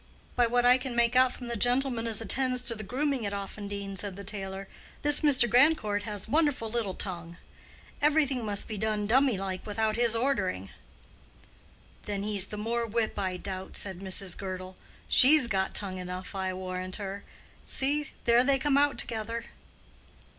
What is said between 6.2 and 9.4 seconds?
wonderful little tongue. Everything must be done dummy